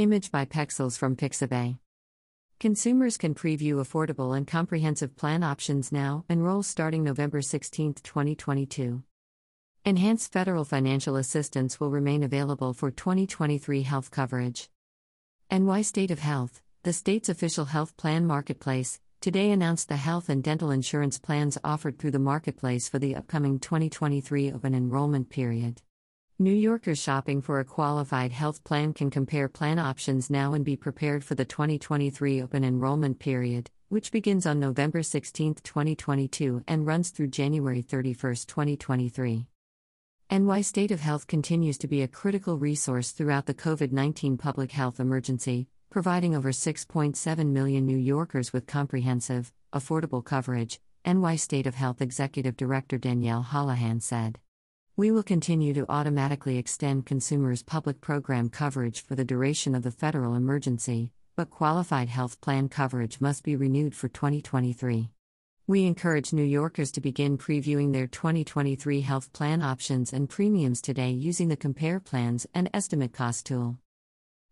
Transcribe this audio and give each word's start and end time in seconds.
Image 0.00 0.30
by 0.30 0.46
Pexels 0.46 0.96
from 0.96 1.14
Pixabay. 1.14 1.76
Consumers 2.58 3.18
can 3.18 3.34
preview 3.34 3.74
affordable 3.74 4.34
and 4.34 4.46
comprehensive 4.46 5.14
plan 5.14 5.42
options 5.42 5.92
now. 5.92 6.24
Enroll 6.26 6.62
starting 6.62 7.04
November 7.04 7.42
16, 7.42 7.92
2022. 8.02 9.02
Enhanced 9.84 10.32
federal 10.32 10.64
financial 10.64 11.16
assistance 11.16 11.78
will 11.78 11.90
remain 11.90 12.22
available 12.22 12.72
for 12.72 12.90
2023 12.90 13.82
health 13.82 14.10
coverage. 14.10 14.70
NY 15.50 15.82
State 15.82 16.10
of 16.10 16.20
Health, 16.20 16.62
the 16.82 16.94
state's 16.94 17.28
official 17.28 17.66
health 17.66 17.94
plan 17.98 18.26
marketplace, 18.26 19.00
today 19.20 19.50
announced 19.50 19.90
the 19.90 19.96
health 19.96 20.30
and 20.30 20.42
dental 20.42 20.70
insurance 20.70 21.18
plans 21.18 21.58
offered 21.62 21.98
through 21.98 22.12
the 22.12 22.18
marketplace 22.18 22.88
for 22.88 22.98
the 22.98 23.14
upcoming 23.16 23.58
2023 23.58 24.50
open 24.50 24.74
enrollment 24.74 25.28
period. 25.28 25.82
New 26.40 26.54
Yorkers 26.54 26.98
shopping 26.98 27.42
for 27.42 27.60
a 27.60 27.66
qualified 27.66 28.32
health 28.32 28.64
plan 28.64 28.94
can 28.94 29.10
compare 29.10 29.46
plan 29.46 29.78
options 29.78 30.30
now 30.30 30.54
and 30.54 30.64
be 30.64 30.74
prepared 30.74 31.22
for 31.22 31.34
the 31.34 31.44
2023 31.44 32.40
open 32.40 32.64
enrollment 32.64 33.18
period, 33.18 33.68
which 33.90 34.10
begins 34.10 34.46
on 34.46 34.58
November 34.58 35.02
16, 35.02 35.56
2022 35.56 36.64
and 36.66 36.86
runs 36.86 37.10
through 37.10 37.26
January 37.26 37.82
31, 37.82 38.36
2023. 38.36 39.48
NY 40.30 40.60
State 40.62 40.90
of 40.90 41.00
Health 41.00 41.26
continues 41.26 41.76
to 41.76 41.86
be 41.86 42.00
a 42.00 42.08
critical 42.08 42.56
resource 42.56 43.10
throughout 43.10 43.44
the 43.44 43.52
COVID 43.52 43.92
19 43.92 44.38
public 44.38 44.72
health 44.72 44.98
emergency, 44.98 45.68
providing 45.90 46.34
over 46.34 46.52
6.7 46.52 47.46
million 47.48 47.84
New 47.84 47.98
Yorkers 47.98 48.50
with 48.50 48.66
comprehensive, 48.66 49.52
affordable 49.74 50.24
coverage, 50.24 50.80
NY 51.04 51.36
State 51.36 51.66
of 51.66 51.74
Health 51.74 52.00
Executive 52.00 52.56
Director 52.56 52.96
Danielle 52.96 53.46
Holohan 53.46 54.00
said. 54.00 54.38
We 55.00 55.10
will 55.10 55.22
continue 55.22 55.72
to 55.72 55.86
automatically 55.90 56.58
extend 56.58 57.06
consumers' 57.06 57.62
public 57.62 58.02
program 58.02 58.50
coverage 58.50 59.00
for 59.00 59.14
the 59.14 59.24
duration 59.24 59.74
of 59.74 59.82
the 59.82 59.90
federal 59.90 60.34
emergency, 60.34 61.10
but 61.36 61.48
qualified 61.48 62.10
health 62.10 62.38
plan 62.42 62.68
coverage 62.68 63.18
must 63.18 63.42
be 63.42 63.56
renewed 63.56 63.94
for 63.94 64.08
2023. 64.08 65.08
We 65.66 65.86
encourage 65.86 66.34
New 66.34 66.44
Yorkers 66.44 66.92
to 66.92 67.00
begin 67.00 67.38
previewing 67.38 67.94
their 67.94 68.06
2023 68.06 69.00
health 69.00 69.32
plan 69.32 69.62
options 69.62 70.12
and 70.12 70.28
premiums 70.28 70.82
today 70.82 71.12
using 71.12 71.48
the 71.48 71.56
Compare 71.56 72.00
Plans 72.00 72.46
and 72.52 72.68
Estimate 72.74 73.14
Cost 73.14 73.46
tool. 73.46 73.78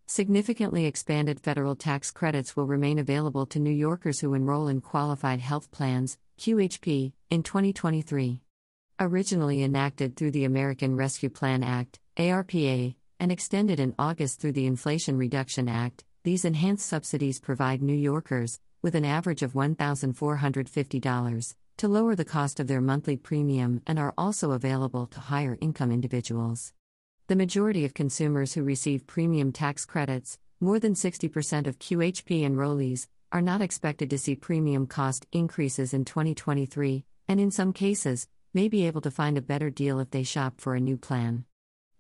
Significantly 0.07 0.87
expanded 0.87 1.41
federal 1.41 1.77
tax 1.77 2.11
credits 2.11 2.57
will 2.57 2.67
remain 2.67 2.99
available 2.99 3.45
to 3.45 3.61
New 3.61 3.69
Yorkers 3.69 4.21
who 4.21 4.33
enroll 4.33 4.67
in 4.67 4.81
qualified 4.81 5.41
health 5.41 5.71
plans, 5.71 6.17
QHP, 6.39 7.13
in 7.29 7.43
2023. 7.43 8.41
Originally 9.01 9.63
enacted 9.63 10.17
through 10.17 10.33
the 10.33 10.45
American 10.45 10.97
Rescue 10.97 11.31
Plan 11.31 11.63
Act, 11.63 12.01
ARPA, 12.17 12.97
and 13.21 13.31
extended 13.31 13.79
in 13.79 13.95
August 13.97 14.41
through 14.41 14.51
the 14.51 14.67
Inflation 14.67 15.17
Reduction 15.17 15.69
Act, 15.69 16.03
these 16.25 16.45
enhanced 16.45 16.85
subsidies 16.85 17.39
provide 17.39 17.81
New 17.81 17.95
Yorkers, 17.95 18.59
with 18.83 18.97
an 18.97 19.05
average 19.05 19.43
of 19.43 19.53
$1,450, 19.53 21.55
to 21.77 21.87
lower 21.87 22.17
the 22.17 22.25
cost 22.25 22.59
of 22.59 22.67
their 22.67 22.81
monthly 22.81 23.17
premium 23.17 23.83
and 23.87 24.01
are 24.01 24.13
also 24.19 24.51
available 24.51 25.07
to 25.07 25.21
higher 25.21 25.57
income 25.61 25.93
individuals. 25.93 26.73
The 27.29 27.37
majority 27.37 27.85
of 27.85 27.95
consumers 27.95 28.55
who 28.55 28.65
receive 28.65 29.07
premium 29.07 29.53
tax 29.53 29.85
credits, 29.85 30.41
more 30.59 30.81
than 30.81 30.95
60% 30.95 31.69
of 31.69 31.79
QHP 31.79 32.43
enrollees, 32.43 33.07
are 33.31 33.43
not 33.43 33.63
expected 33.63 34.11
to 34.11 34.19
see 34.19 34.35
premium 34.35 34.89
cost 34.89 35.25
increases 35.31 35.95
in 35.95 36.05
2023, 36.05 37.05
and 37.29 37.39
in 37.39 37.53
some 37.53 37.73
cases, 37.73 38.27
may 38.53 38.69
be 38.69 38.87
able 38.87 39.01
to 39.01 39.11
find 39.11 39.37
a 39.37 39.43
better 39.43 39.71
deal 39.71 40.01
if 40.01 40.11
they 40.11 40.23
shop 40.23 40.61
for 40.61 40.75
a 40.75 40.81
new 40.81 40.97
plan. 40.97 41.45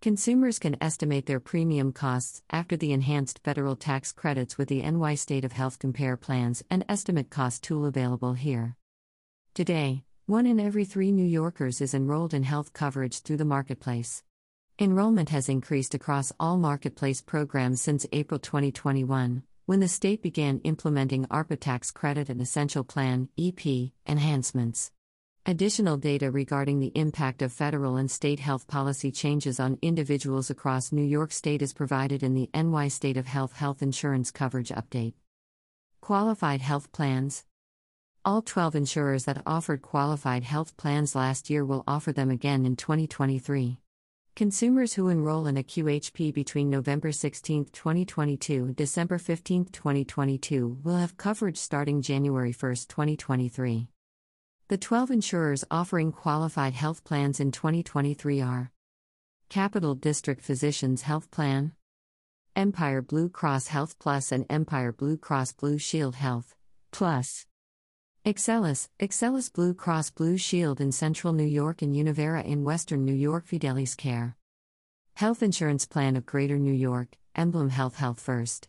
Consumers 0.00 0.58
can 0.58 0.76
estimate 0.80 1.26
their 1.26 1.40
premium 1.40 1.92
costs 1.92 2.42
after 2.50 2.76
the 2.76 2.92
enhanced 2.92 3.40
federal 3.42 3.74
tax 3.74 4.12
credits 4.12 4.56
with 4.56 4.68
the 4.68 4.80
NY 4.80 5.16
State 5.16 5.44
of 5.44 5.52
Health 5.52 5.78
Compare 5.80 6.16
Plans 6.16 6.62
and 6.70 6.84
Estimate 6.88 7.30
Cost 7.30 7.64
tool 7.64 7.84
available 7.84 8.34
here. 8.34 8.76
Today, 9.54 10.04
one 10.26 10.46
in 10.46 10.60
every 10.60 10.84
three 10.84 11.10
New 11.10 11.26
Yorkers 11.26 11.80
is 11.80 11.94
enrolled 11.94 12.32
in 12.32 12.44
health 12.44 12.72
coverage 12.72 13.22
through 13.22 13.38
the 13.38 13.44
marketplace. 13.44 14.22
Enrollment 14.78 15.30
has 15.30 15.48
increased 15.48 15.94
across 15.94 16.32
all 16.38 16.58
marketplace 16.58 17.20
programs 17.20 17.80
since 17.80 18.06
April 18.12 18.38
2021, 18.38 19.42
when 19.66 19.80
the 19.80 19.88
state 19.88 20.22
began 20.22 20.60
implementing 20.60 21.26
ARPA 21.26 21.58
tax 21.58 21.90
credit 21.90 22.28
and 22.28 22.40
essential 22.40 22.84
plan 22.84 23.28
EP 23.36 23.90
enhancements. 24.06 24.92
Additional 25.46 25.96
data 25.96 26.30
regarding 26.30 26.78
the 26.78 26.92
impact 26.94 27.40
of 27.40 27.52
federal 27.52 27.96
and 27.96 28.10
state 28.10 28.38
health 28.38 28.66
policy 28.68 29.10
changes 29.10 29.58
on 29.58 29.78
individuals 29.80 30.50
across 30.50 30.92
New 30.92 31.04
York 31.04 31.32
State 31.32 31.62
is 31.62 31.72
provided 31.72 32.22
in 32.22 32.34
the 32.34 32.50
NY 32.54 32.88
State 32.88 33.16
of 33.16 33.26
Health 33.26 33.54
Health 33.54 33.82
Insurance 33.82 34.30
Coverage 34.30 34.68
Update. 34.68 35.14
Qualified 36.00 36.60
Health 36.60 36.92
Plans 36.92 37.44
All 38.24 38.42
12 38.42 38.76
insurers 38.76 39.24
that 39.24 39.42
offered 39.46 39.80
qualified 39.80 40.44
health 40.44 40.76
plans 40.76 41.14
last 41.14 41.48
year 41.48 41.64
will 41.64 41.84
offer 41.86 42.12
them 42.12 42.30
again 42.30 42.66
in 42.66 42.76
2023. 42.76 43.78
Consumers 44.36 44.94
who 44.94 45.08
enroll 45.08 45.48
in 45.48 45.56
a 45.56 45.64
QHP 45.64 46.32
between 46.32 46.70
November 46.70 47.10
16, 47.10 47.64
2022 47.72 48.66
and 48.66 48.76
December 48.76 49.18
15, 49.18 49.64
2022 49.64 50.78
will 50.84 50.96
have 50.96 51.16
coverage 51.16 51.56
starting 51.56 52.02
January 52.02 52.52
1, 52.52 52.74
2023. 52.86 53.88
The 54.68 54.76
12 54.76 55.10
insurers 55.10 55.64
offering 55.70 56.12
qualified 56.12 56.74
health 56.74 57.02
plans 57.02 57.40
in 57.40 57.52
2023 57.52 58.42
are 58.42 58.70
Capital 59.48 59.94
District 59.94 60.42
Physicians 60.42 61.00
Health 61.00 61.30
Plan, 61.30 61.72
Empire 62.54 63.00
Blue 63.00 63.30
Cross 63.30 63.68
Health 63.68 63.98
Plus, 63.98 64.30
and 64.30 64.44
Empire 64.50 64.92
Blue 64.92 65.16
Cross 65.16 65.52
Blue 65.52 65.78
Shield 65.78 66.16
Health 66.16 66.54
Plus. 66.90 67.46
Excellus, 68.26 68.90
Excellus 69.00 69.50
Blue 69.50 69.72
Cross 69.72 70.10
Blue 70.10 70.36
Shield 70.36 70.82
in 70.82 70.92
Central 70.92 71.32
New 71.32 71.46
York 71.46 71.80
and 71.80 71.96
Univera 71.96 72.44
in 72.44 72.62
Western 72.62 73.06
New 73.06 73.14
York 73.14 73.46
Fidelis 73.46 73.96
Care. 73.96 74.36
Health 75.14 75.42
Insurance 75.42 75.86
Plan 75.86 76.14
of 76.14 76.26
Greater 76.26 76.58
New 76.58 76.74
York, 76.74 77.16
Emblem 77.34 77.70
Health 77.70 77.96
Health 77.96 78.20
First. 78.20 78.68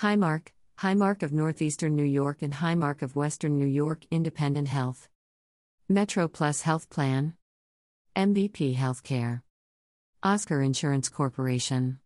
Highmark, 0.00 0.48
Highmark 0.80 1.22
of 1.22 1.32
Northeastern 1.32 1.94
New 1.94 2.04
York 2.04 2.42
and 2.42 2.52
Highmark 2.52 3.00
of 3.00 3.14
Western 3.14 3.56
New 3.56 3.66
York 3.66 4.04
Independent 4.10 4.66
Health. 4.66 5.08
Metro 5.88 6.26
Plus 6.26 6.62
Health 6.62 6.90
Plan. 6.90 7.34
MVP 8.16 8.74
Healthcare. 8.74 9.42
Oscar 10.24 10.62
Insurance 10.62 11.08
Corporation. 11.08 12.00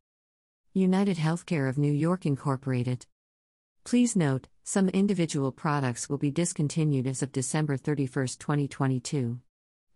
United 0.75 1.17
Healthcare 1.17 1.69
of 1.69 1.79
New 1.79 1.91
York 1.91 2.27
Incorporated. 2.27 3.07
Please 3.85 4.15
note, 4.15 4.49
some 4.65 4.91
individual 4.91 5.51
products 5.51 6.11
will 6.11 6.19
be 6.19 6.31
discontinued 6.31 7.07
as 7.07 7.23
of 7.23 7.33
December 7.33 7.79
31, 7.79 8.27
2022. 8.39 9.41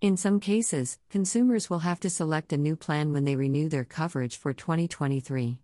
In 0.01 0.17
some 0.17 0.41
cases, 0.41 0.99
consumers 1.11 1.69
will 1.69 1.81
have 1.81 2.01
to 2.01 2.11
select 2.11 2.55
a 2.55 2.57
new 2.57 2.75
plan 2.75 3.13
when 3.13 3.25
they 3.25 3.37
renew 3.37 3.69
their 3.69 3.85
coverage 3.85 4.37
for 4.39 4.55
2023. 4.55 5.59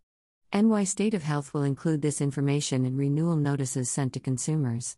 NY 0.50 0.84
State 0.84 1.12
of 1.12 1.24
Health 1.24 1.52
will 1.52 1.62
include 1.62 2.00
this 2.00 2.22
information 2.22 2.86
in 2.86 2.96
renewal 2.96 3.36
notices 3.36 3.90
sent 3.90 4.14
to 4.14 4.20
consumers. 4.20 4.96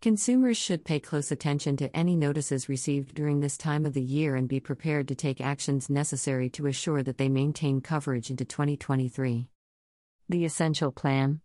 Consumers 0.00 0.56
should 0.56 0.84
pay 0.84 0.98
close 0.98 1.30
attention 1.30 1.76
to 1.76 1.96
any 1.96 2.16
notices 2.16 2.68
received 2.68 3.14
during 3.14 3.38
this 3.38 3.56
time 3.56 3.86
of 3.86 3.94
the 3.94 4.02
year 4.02 4.34
and 4.34 4.48
be 4.48 4.58
prepared 4.58 5.06
to 5.06 5.14
take 5.14 5.40
actions 5.40 5.88
necessary 5.88 6.50
to 6.50 6.66
assure 6.66 7.04
that 7.04 7.16
they 7.16 7.28
maintain 7.28 7.80
coverage 7.80 8.28
into 8.28 8.44
2023. 8.44 9.46
The 10.28 10.44
Essential 10.44 10.90
Plan 10.90 11.42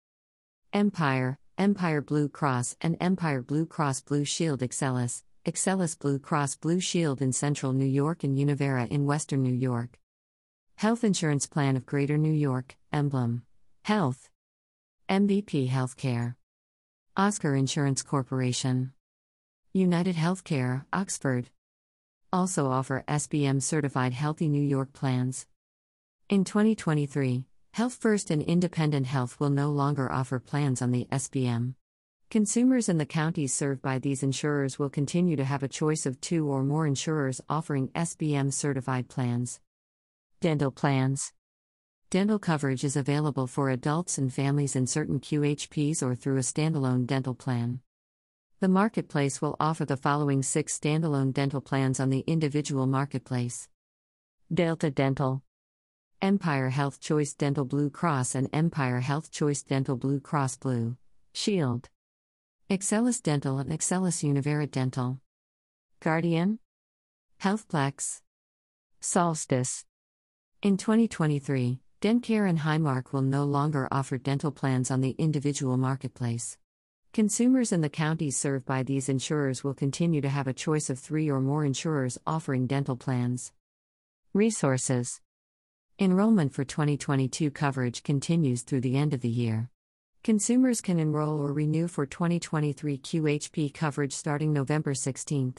Empire, 0.72 1.38
Empire 1.56 2.00
Blue 2.00 2.28
Cross 2.28 2.74
and 2.80 2.96
Empire 3.00 3.40
Blue 3.40 3.66
Cross 3.66 4.00
Blue 4.00 4.24
Shield 4.24 4.62
Excellus, 4.62 5.22
Excellus 5.46 5.96
Blue 5.96 6.18
Cross 6.18 6.56
Blue 6.56 6.80
Shield 6.80 7.22
in 7.22 7.32
Central 7.32 7.72
New 7.72 7.86
York 7.86 8.24
and 8.24 8.36
Univera 8.36 8.88
in 8.88 9.06
Western 9.06 9.44
New 9.44 9.54
York. 9.54 10.00
Health 10.78 11.02
Insurance 11.02 11.48
Plan 11.48 11.74
of 11.74 11.84
Greater 11.84 12.16
New 12.16 12.32
York, 12.32 12.76
Emblem. 12.92 13.42
Health. 13.82 14.30
MVP 15.10 15.68
Healthcare. 15.68 16.36
Oscar 17.16 17.56
Insurance 17.56 18.00
Corporation. 18.04 18.92
United 19.72 20.14
Healthcare, 20.14 20.84
Oxford. 20.92 21.50
Also 22.32 22.68
offer 22.68 23.02
SBM 23.08 23.60
certified 23.60 24.12
Healthy 24.12 24.48
New 24.48 24.62
York 24.62 24.92
plans. 24.92 25.48
In 26.28 26.44
2023, 26.44 27.46
Health 27.72 27.94
First 27.94 28.30
and 28.30 28.40
Independent 28.40 29.06
Health 29.06 29.40
will 29.40 29.50
no 29.50 29.70
longer 29.70 30.12
offer 30.12 30.38
plans 30.38 30.80
on 30.80 30.92
the 30.92 31.08
SBM. 31.10 31.74
Consumers 32.30 32.88
in 32.88 32.98
the 32.98 33.04
counties 33.04 33.52
served 33.52 33.82
by 33.82 33.98
these 33.98 34.22
insurers 34.22 34.78
will 34.78 34.90
continue 34.90 35.34
to 35.34 35.44
have 35.44 35.64
a 35.64 35.66
choice 35.66 36.06
of 36.06 36.20
two 36.20 36.48
or 36.48 36.62
more 36.62 36.86
insurers 36.86 37.40
offering 37.48 37.88
SBM 37.96 38.52
certified 38.52 39.08
plans. 39.08 39.58
Dental 40.40 40.70
plans. 40.70 41.32
Dental 42.10 42.38
coverage 42.38 42.84
is 42.84 42.94
available 42.94 43.48
for 43.48 43.70
adults 43.70 44.18
and 44.18 44.32
families 44.32 44.76
in 44.76 44.86
certain 44.86 45.18
QHPs 45.18 46.00
or 46.00 46.14
through 46.14 46.36
a 46.36 46.42
standalone 46.42 47.08
dental 47.08 47.34
plan. 47.34 47.80
The 48.60 48.68
marketplace 48.68 49.42
will 49.42 49.56
offer 49.58 49.84
the 49.84 49.96
following 49.96 50.44
six 50.44 50.78
standalone 50.78 51.32
dental 51.32 51.60
plans 51.60 51.98
on 51.98 52.10
the 52.10 52.22
individual 52.28 52.86
marketplace 52.86 53.68
Delta 54.54 54.92
Dental, 54.92 55.42
Empire 56.22 56.68
Health 56.68 57.00
Choice 57.00 57.34
Dental 57.34 57.64
Blue 57.64 57.90
Cross 57.90 58.36
and 58.36 58.48
Empire 58.52 59.00
Health 59.00 59.32
Choice 59.32 59.64
Dental 59.64 59.96
Blue 59.96 60.20
Cross 60.20 60.58
Blue 60.58 60.96
Shield, 61.32 61.88
Excellus 62.70 63.20
Dental 63.20 63.58
and 63.58 63.72
Excellus 63.72 64.22
Univera 64.22 64.70
Dental, 64.70 65.18
Guardian, 65.98 66.60
Healthplex, 67.42 68.20
Solstice. 69.00 69.84
In 70.60 70.76
2023, 70.76 71.78
Dentcare 72.00 72.48
and 72.48 72.58
Highmark 72.58 73.12
will 73.12 73.22
no 73.22 73.44
longer 73.44 73.86
offer 73.92 74.18
dental 74.18 74.50
plans 74.50 74.90
on 74.90 75.02
the 75.02 75.14
individual 75.16 75.76
marketplace. 75.76 76.58
Consumers 77.12 77.70
in 77.70 77.80
the 77.80 77.88
counties 77.88 78.36
served 78.36 78.66
by 78.66 78.82
these 78.82 79.08
insurers 79.08 79.62
will 79.62 79.72
continue 79.72 80.20
to 80.20 80.28
have 80.28 80.48
a 80.48 80.52
choice 80.52 80.90
of 80.90 80.98
three 80.98 81.30
or 81.30 81.40
more 81.40 81.64
insurers 81.64 82.18
offering 82.26 82.66
dental 82.66 82.96
plans. 82.96 83.52
Resources 84.34 85.20
Enrollment 85.96 86.52
for 86.52 86.64
2022 86.64 87.52
coverage 87.52 88.02
continues 88.02 88.62
through 88.62 88.80
the 88.80 88.96
end 88.96 89.14
of 89.14 89.20
the 89.20 89.28
year. 89.28 89.70
Consumers 90.24 90.80
can 90.80 90.98
enroll 90.98 91.40
or 91.40 91.52
renew 91.52 91.86
for 91.86 92.04
2023 92.04 92.98
QHP 92.98 93.72
coverage 93.72 94.12
starting 94.12 94.52
November 94.52 94.92
16. 94.92 95.54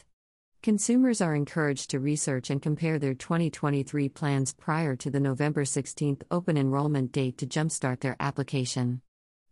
Consumers 0.62 1.22
are 1.22 1.36
encouraged 1.36 1.90
to 1.90 2.02
research 2.02 2.50
and 2.50 2.62
compare 2.62 3.00
their 3.00 3.14
2023 3.14 4.10
plans 4.10 4.54
prior 4.54 4.94
to 4.94 5.10
the 5.10 5.20
November 5.20 5.64
16 5.64 6.18
open 6.30 6.58
enrollment 6.58 7.14
date 7.14 7.38
to 7.38 7.48
jumpstart 7.48 8.02
their 8.02 8.18
application. 8.20 9.02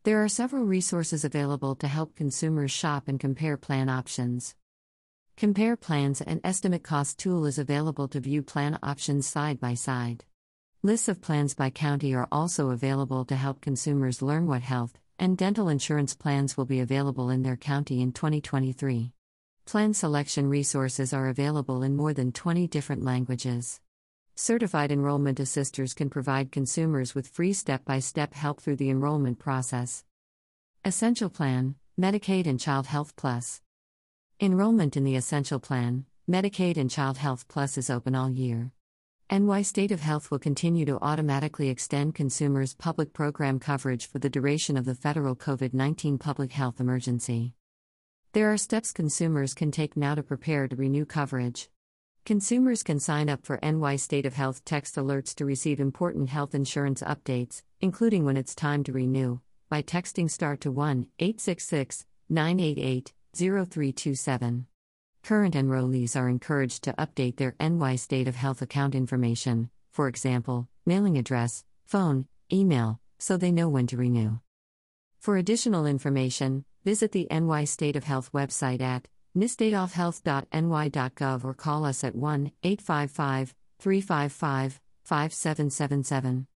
There 0.04 0.22
are 0.22 0.28
several 0.28 0.66
resources 0.66 1.24
available 1.24 1.76
to 1.76 1.88
help 1.88 2.18
consumers 2.18 2.72
shop 2.72 3.08
and 3.08 3.22
compare 3.22 3.56
plan 3.56 3.88
options. 3.88 4.54
Compare 5.38 5.78
Plans 5.78 6.20
and 6.20 6.42
Estimate 6.44 6.84
Cost 6.84 7.18
tool 7.18 7.46
is 7.46 7.58
available 7.58 8.10
to 8.10 8.20
view 8.20 8.44
plan 8.44 8.78
options 8.84 9.26
side 9.26 9.62
by 9.62 9.76
side. 9.76 10.26
Lists 10.84 11.08
of 11.08 11.22
plans 11.22 11.54
by 11.54 11.70
county 11.70 12.14
are 12.16 12.28
also 12.34 12.72
available 12.72 13.24
to 13.24 13.36
help 13.38 13.62
consumers 13.62 14.22
learn 14.22 14.46
what 14.46 14.62
health 14.62 15.00
and 15.18 15.38
dental 15.38 15.70
insurance 15.70 16.14
plans 16.14 16.58
will 16.58 16.66
be 16.66 16.82
available 16.82 17.30
in 17.30 17.44
their 17.44 17.56
county 17.56 18.02
in 18.02 18.12
2023. 18.12 19.14
Plan 19.68 19.94
selection 19.94 20.48
resources 20.48 21.12
are 21.12 21.28
available 21.28 21.84
in 21.84 21.98
more 21.98 22.14
than 22.14 22.32
20 22.32 22.68
different 22.68 23.04
languages. 23.04 23.82
Certified 24.34 24.94
enrollment 24.94 25.42
assisters 25.42 25.94
can 25.94 26.10
provide 26.10 26.54
consumers 26.54 27.14
with 27.14 27.28
free 27.28 27.52
step 27.52 27.84
by 27.84 28.00
step 28.00 28.34
help 28.34 28.62
through 28.62 28.78
the 28.78 28.90
enrollment 28.90 29.40
process. 29.40 30.06
Essential 30.86 31.30
Plan, 31.30 31.76
Medicaid 32.00 32.48
and 32.48 32.58
Child 32.58 32.86
Health 32.86 33.14
Plus. 33.18 33.62
Enrollment 34.40 34.96
in 34.96 35.04
the 35.04 35.18
Essential 35.18 35.60
Plan, 35.60 36.06
Medicaid 36.32 36.78
and 36.78 36.90
Child 36.90 37.18
Health 37.18 37.46
Plus 37.50 37.78
is 37.78 37.90
open 37.90 38.16
all 38.16 38.30
year. 38.30 38.72
NY 39.30 39.64
State 39.64 39.92
of 39.92 40.00
Health 40.00 40.32
will 40.32 40.40
continue 40.40 40.86
to 40.86 40.98
automatically 41.02 41.68
extend 41.68 42.16
consumers' 42.16 42.74
public 42.74 43.12
program 43.12 43.60
coverage 43.60 44.08
for 44.08 44.20
the 44.20 44.30
duration 44.30 44.78
of 44.78 44.86
the 44.86 44.96
federal 44.96 45.36
COVID 45.36 45.74
19 45.74 46.20
public 46.20 46.54
health 46.54 46.80
emergency. 46.80 47.57
There 48.34 48.52
are 48.52 48.58
steps 48.58 48.92
consumers 48.92 49.54
can 49.54 49.72
take 49.72 49.96
now 49.96 50.14
to 50.14 50.22
prepare 50.22 50.68
to 50.68 50.76
renew 50.76 51.06
coverage. 51.06 51.70
Consumers 52.26 52.84
can 52.84 53.00
sign 53.00 53.30
up 53.30 53.46
for 53.46 53.58
NY 53.64 53.96
State 53.96 54.26
of 54.26 54.34
Health 54.34 54.66
text 54.66 54.96
alerts 54.96 55.34
to 55.36 55.46
receive 55.46 55.80
important 55.80 56.30
health 56.30 56.54
insurance 56.54 57.02
updates, 57.02 57.64
including 57.80 58.26
when 58.26 58.36
it's 58.36 58.54
time 58.54 58.84
to 58.84 58.92
renew, 58.92 59.40
by 59.70 59.82
texting 59.82 60.30
STAR 60.30 60.58
to 60.58 60.70
1 60.70 61.08
866 61.20 62.06
988 62.30 63.14
0327. 63.34 64.68
Current 65.24 65.56
enrollees 65.56 66.16
are 66.16 66.30
encouraged 66.30 66.84
to 66.84 66.94
update 66.94 67.38
their 67.38 67.56
NY 67.62 67.96
State 67.96 68.28
of 68.28 68.36
Health 68.36 68.62
account 68.62 68.94
information, 68.94 69.70
for 69.92 70.10
example, 70.10 70.68
mailing 70.86 71.18
address, 71.18 71.64
phone, 71.86 72.28
email, 72.52 73.00
so 73.20 73.38
they 73.38 73.54
know 73.54 73.70
when 73.70 73.88
to 73.88 73.98
renew. 73.98 74.40
For 75.18 75.38
additional 75.38 75.86
information, 75.86 76.66
visit 76.88 77.12
the 77.12 77.28
NY 77.30 77.66
State 77.66 77.98
of 77.98 78.06
Health 78.06 78.32
website 78.32 78.80
at 78.80 79.10
nstateofhealth.ny.gov 79.38 81.44
or 81.44 81.54
call 81.54 81.84
us 81.84 82.02
at 82.06 82.16
1 82.16 82.52
855 82.64 83.54
355 83.78 84.80
5777. 85.04 86.46